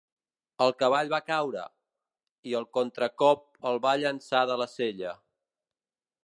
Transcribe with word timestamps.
El 0.65 0.71
cavall 0.77 1.11
va 1.11 1.19
caure, 1.27 1.65
i 2.51 2.55
el 2.61 2.65
contracop 2.79 3.45
el 3.73 3.79
va 3.85 3.93
llançar 4.05 4.43
de 4.53 4.57
la 4.63 4.69
sella. 4.75 5.15